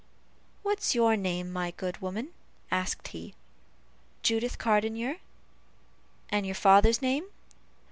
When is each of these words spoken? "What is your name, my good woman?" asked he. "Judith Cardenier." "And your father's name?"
"What 0.63 0.79
is 0.79 0.95
your 0.95 1.15
name, 1.15 1.53
my 1.53 1.69
good 1.69 2.01
woman?" 2.01 2.29
asked 2.71 3.09
he. 3.09 3.35
"Judith 4.23 4.57
Cardenier." 4.57 5.17
"And 6.31 6.43
your 6.43 6.55
father's 6.55 7.03
name?" 7.03 7.25